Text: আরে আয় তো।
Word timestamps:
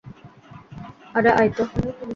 আরে 1.15 1.29
আয় 1.39 1.49
তো। 1.57 1.63